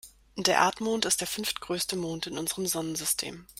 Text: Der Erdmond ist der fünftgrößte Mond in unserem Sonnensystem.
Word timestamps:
Der 0.35 0.55
Erdmond 0.55 1.05
ist 1.05 1.19
der 1.21 1.27
fünftgrößte 1.27 1.95
Mond 1.95 2.25
in 2.25 2.39
unserem 2.39 2.65
Sonnensystem. 2.65 3.45